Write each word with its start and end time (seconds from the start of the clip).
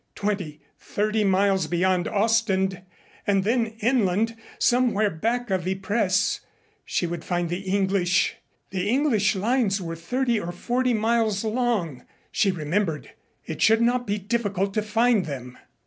Twenty 0.15 0.61
thirty 0.79 1.23
miles 1.23 1.67
beyond 1.67 2.07
Ostend 2.07 2.81
and 3.27 3.43
then 3.43 3.67
inland 3.81 4.35
somewhere 4.57 5.11
back 5.11 5.51
of 5.51 5.67
Ypres 5.67 6.39
she 6.83 7.05
would 7.05 7.23
find 7.23 7.49
the 7.49 7.59
English. 7.59 8.37
The 8.71 8.89
English 8.89 9.35
lines 9.35 9.79
were 9.79 9.95
thirty 9.95 10.39
or 10.39 10.51
forty 10.51 10.95
miles 10.95 11.43
long, 11.43 12.03
she 12.31 12.49
remembered. 12.49 13.11
It 13.45 13.61
should 13.61 13.81
not 13.83 14.07
be 14.07 14.17
difficult 14.17 14.73
to 14.73 14.81
find 14.81 15.27
them. 15.27 15.59